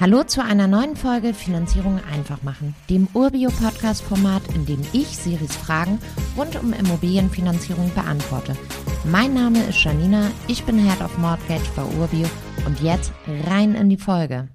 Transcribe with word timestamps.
Hallo 0.00 0.24
zu 0.24 0.42
einer 0.42 0.66
neuen 0.66 0.96
Folge 0.96 1.34
Finanzierung 1.34 2.00
einfach 2.10 2.42
machen, 2.42 2.74
dem 2.88 3.06
Urbio-Podcast-Format, 3.12 4.40
in 4.54 4.64
dem 4.64 4.80
ich 4.94 5.08
Siris 5.08 5.54
Fragen 5.54 5.98
rund 6.38 6.56
um 6.56 6.72
Immobilienfinanzierung 6.72 7.92
beantworte. 7.94 8.56
Mein 9.04 9.34
Name 9.34 9.62
ist 9.64 9.84
Janina, 9.84 10.30
ich 10.48 10.64
bin 10.64 10.78
Head 10.78 11.02
of 11.02 11.18
Mortgage 11.18 11.68
bei 11.76 11.82
Urbio 12.00 12.26
und 12.64 12.80
jetzt 12.80 13.12
rein 13.46 13.74
in 13.74 13.90
die 13.90 13.98
Folge. 13.98 14.48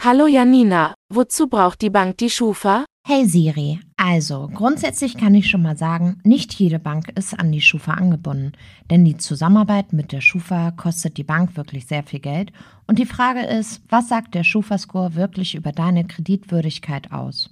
Hallo 0.00 0.26
Janina, 0.26 0.94
wozu 1.12 1.48
braucht 1.48 1.82
die 1.82 1.90
Bank 1.90 2.16
die 2.16 2.30
Schufa? 2.30 2.86
Hey 3.10 3.24
Siri, 3.24 3.80
also 3.96 4.50
grundsätzlich 4.52 5.16
kann 5.16 5.34
ich 5.34 5.48
schon 5.48 5.62
mal 5.62 5.78
sagen, 5.78 6.20
nicht 6.24 6.52
jede 6.52 6.78
Bank 6.78 7.08
ist 7.14 7.40
an 7.40 7.50
die 7.50 7.62
Schufa 7.62 7.92
angebunden, 7.92 8.52
denn 8.90 9.02
die 9.06 9.16
Zusammenarbeit 9.16 9.94
mit 9.94 10.12
der 10.12 10.20
Schufa 10.20 10.72
kostet 10.72 11.16
die 11.16 11.24
Bank 11.24 11.56
wirklich 11.56 11.86
sehr 11.86 12.02
viel 12.02 12.20
Geld 12.20 12.52
und 12.86 12.98
die 12.98 13.06
Frage 13.06 13.40
ist, 13.40 13.80
was 13.88 14.10
sagt 14.10 14.34
der 14.34 14.44
Schufa-Score 14.44 15.14
wirklich 15.14 15.54
über 15.54 15.72
deine 15.72 16.04
Kreditwürdigkeit 16.06 17.10
aus? 17.10 17.48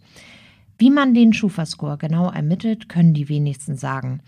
Wie 0.77 0.91
man 0.91 1.15
den 1.15 1.33
Schufa-Score 1.33 1.97
genau 1.97 2.29
ermittelt, 2.29 2.91
können 2.91 3.15
die 3.15 3.31
wenigsten 3.31 3.79
sagen. 3.79 4.21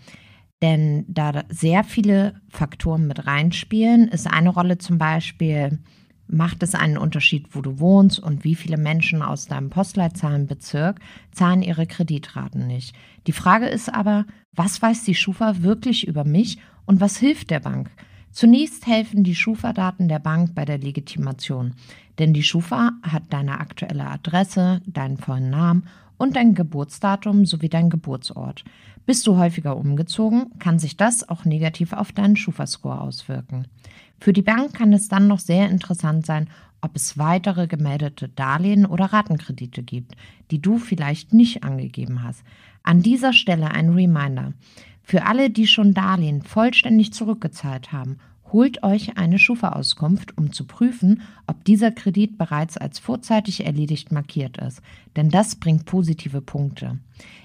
Denn 0.63 1.05
da 1.07 1.43
sehr 1.49 1.83
viele 1.83 2.41
Faktoren 2.49 3.05
mit 3.05 3.27
reinspielen, 3.27 4.07
ist 4.07 4.25
eine 4.25 4.49
Rolle 4.49 4.79
zum 4.79 4.97
Beispiel, 4.97 5.77
Macht 6.31 6.61
es 6.61 6.75
einen 6.75 6.99
Unterschied, 6.99 7.47
wo 7.55 7.61
du 7.61 7.79
wohnst 7.79 8.19
und 8.19 8.43
wie 8.43 8.53
viele 8.53 8.77
Menschen 8.77 9.23
aus 9.23 9.47
deinem 9.47 9.71
Postleitzahlenbezirk 9.71 10.99
zahlen 11.31 11.63
ihre 11.63 11.87
Kreditraten 11.87 12.67
nicht? 12.67 12.95
Die 13.25 13.31
Frage 13.31 13.65
ist 13.65 13.91
aber, 13.91 14.25
was 14.53 14.79
weiß 14.79 15.05
die 15.05 15.15
Schufa 15.15 15.63
wirklich 15.63 16.07
über 16.07 16.25
mich 16.25 16.59
und 16.85 17.01
was 17.01 17.17
hilft 17.17 17.49
der 17.49 17.61
Bank? 17.61 17.89
Zunächst 18.31 18.85
helfen 18.85 19.23
die 19.23 19.33
Schufa-Daten 19.33 20.07
der 20.07 20.19
Bank 20.19 20.53
bei 20.53 20.65
der 20.65 20.77
Legitimation, 20.77 21.73
denn 22.19 22.31
die 22.31 22.43
Schufa 22.43 22.91
hat 23.01 23.23
deine 23.31 23.59
aktuelle 23.59 24.05
Adresse, 24.05 24.81
deinen 24.85 25.17
vollen 25.17 25.49
Namen 25.49 25.87
und 26.19 26.35
dein 26.35 26.53
Geburtsdatum 26.53 27.47
sowie 27.47 27.69
dein 27.69 27.89
Geburtsort. 27.89 28.63
Bist 29.07 29.25
du 29.25 29.37
häufiger 29.37 29.75
umgezogen, 29.75 30.51
kann 30.59 30.77
sich 30.77 30.95
das 30.95 31.27
auch 31.27 31.45
negativ 31.45 31.93
auf 31.93 32.11
deinen 32.11 32.35
Schufa-Score 32.35 33.01
auswirken. 33.01 33.65
Für 34.19 34.33
die 34.33 34.43
Bank 34.43 34.73
kann 34.73 34.93
es 34.93 35.07
dann 35.07 35.27
noch 35.27 35.39
sehr 35.39 35.69
interessant 35.69 36.27
sein, 36.27 36.49
ob 36.81 36.95
es 36.95 37.17
weitere 37.17 37.67
gemeldete 37.67 38.29
Darlehen 38.29 38.85
oder 38.85 39.05
Ratenkredite 39.05 39.81
gibt, 39.81 40.15
die 40.51 40.61
du 40.61 40.77
vielleicht 40.77 41.33
nicht 41.33 41.63
angegeben 41.63 42.21
hast. 42.23 42.43
An 42.83 43.01
dieser 43.01 43.33
Stelle 43.33 43.71
ein 43.71 43.89
Reminder. 43.89 44.53
Für 45.01 45.25
alle, 45.25 45.49
die 45.49 45.67
schon 45.67 45.93
Darlehen 45.93 46.43
vollständig 46.43 47.13
zurückgezahlt 47.13 47.91
haben, 47.91 48.17
holt 48.51 48.83
euch 48.83 49.17
eine 49.17 49.39
Schufa-Auskunft, 49.39 50.37
um 50.37 50.51
zu 50.51 50.65
prüfen, 50.65 51.21
ob 51.47 51.63
dieser 51.65 51.91
Kredit 51.91 52.37
bereits 52.37 52.77
als 52.77 52.99
vorzeitig 52.99 53.65
erledigt 53.65 54.11
markiert 54.11 54.57
ist, 54.57 54.81
denn 55.15 55.29
das 55.29 55.55
bringt 55.55 55.85
positive 55.85 56.41
Punkte. 56.41 56.99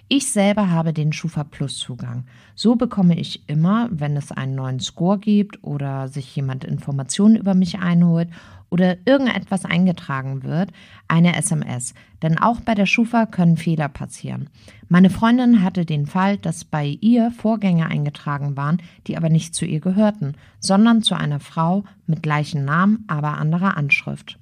Ich 0.08 0.30
selber 0.30 0.70
habe 0.70 0.92
den 0.92 1.12
Schufa 1.12 1.44
Plus 1.44 1.78
Zugang. 1.78 2.24
So 2.54 2.76
bekomme 2.76 3.18
ich 3.18 3.48
immer, 3.48 3.88
wenn 3.90 4.16
es 4.16 4.32
einen 4.32 4.54
neuen 4.54 4.80
Score 4.80 5.18
gibt 5.18 5.64
oder 5.64 6.08
sich 6.08 6.36
jemand 6.36 6.64
Informationen 6.64 7.36
über 7.36 7.54
mich 7.54 7.78
einholt 7.78 8.28
oder 8.74 8.96
irgendetwas 9.06 9.64
eingetragen 9.64 10.42
wird, 10.42 10.72
eine 11.06 11.36
SMS. 11.36 11.94
Denn 12.22 12.38
auch 12.38 12.60
bei 12.60 12.74
der 12.74 12.86
Schufa 12.86 13.24
können 13.24 13.56
Fehler 13.56 13.88
passieren. 13.88 14.50
Meine 14.88 15.10
Freundin 15.10 15.62
hatte 15.62 15.84
den 15.84 16.06
Fall, 16.06 16.38
dass 16.38 16.64
bei 16.64 16.98
ihr 17.00 17.30
Vorgänge 17.30 17.86
eingetragen 17.86 18.56
waren, 18.56 18.78
die 19.06 19.16
aber 19.16 19.28
nicht 19.28 19.54
zu 19.54 19.64
ihr 19.64 19.78
gehörten, 19.78 20.32
sondern 20.58 21.04
zu 21.04 21.14
einer 21.14 21.38
Frau 21.38 21.84
mit 22.08 22.24
gleichem 22.24 22.64
Namen, 22.64 23.04
aber 23.06 23.38
anderer 23.38 23.76
Anschrift. 23.76 24.40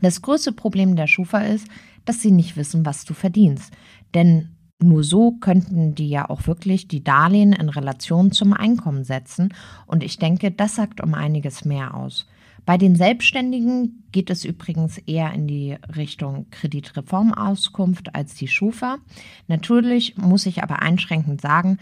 Das 0.00 0.22
größte 0.22 0.50
Problem 0.50 0.96
der 0.96 1.06
Schufa 1.06 1.42
ist, 1.42 1.68
dass 2.04 2.20
sie 2.20 2.32
nicht 2.32 2.56
wissen, 2.56 2.84
was 2.84 3.04
du 3.04 3.14
verdienst. 3.14 3.72
Denn 4.12 4.56
nur 4.82 5.04
so 5.04 5.36
könnten 5.38 5.94
die 5.94 6.08
ja 6.08 6.28
auch 6.28 6.48
wirklich 6.48 6.88
die 6.88 7.04
Darlehen 7.04 7.52
in 7.52 7.68
Relation 7.68 8.32
zum 8.32 8.54
Einkommen 8.54 9.04
setzen. 9.04 9.54
Und 9.86 10.02
ich 10.02 10.18
denke, 10.18 10.50
das 10.50 10.74
sagt 10.74 11.00
um 11.00 11.14
einiges 11.14 11.64
mehr 11.64 11.94
aus. 11.94 12.26
Bei 12.64 12.78
den 12.78 12.94
Selbstständigen 12.94 14.04
geht 14.12 14.30
es 14.30 14.44
übrigens 14.44 14.98
eher 14.98 15.32
in 15.32 15.48
die 15.48 15.76
Richtung 15.96 16.46
Kreditreformauskunft 16.50 18.14
als 18.14 18.34
die 18.34 18.46
Schufa. 18.46 18.98
Natürlich 19.48 20.16
muss 20.16 20.46
ich 20.46 20.62
aber 20.62 20.80
einschränkend 20.80 21.40
sagen, 21.40 21.78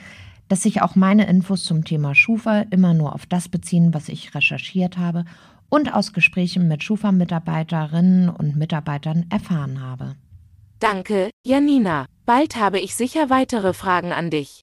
dass 0.49 0.63
sich 0.63 0.83
auch 0.83 0.97
meine 0.97 1.27
Infos 1.27 1.65
zum 1.65 1.85
Thema 1.85 2.15
Schufa 2.15 2.63
immer 2.71 2.95
nur 2.95 3.15
auf 3.15 3.27
das 3.27 3.49
beziehen, 3.49 3.93
was 3.93 4.09
ich 4.09 4.35
recherchiert 4.35 4.97
habe 4.97 5.25
und 5.69 5.95
aus 5.95 6.13
Gesprächen 6.13 6.67
mit 6.67 6.83
Schufa-Mitarbeiterinnen 6.83 8.29
und 8.29 8.57
Mitarbeitern 8.57 9.27
erfahren 9.31 9.81
habe. 9.81 10.17
Danke, 10.81 11.31
Janina. 11.45 12.07
Bald 12.25 12.57
habe 12.57 12.81
ich 12.81 12.95
sicher 12.95 13.29
weitere 13.29 13.75
Fragen 13.75 14.13
an 14.13 14.31
dich. 14.31 14.63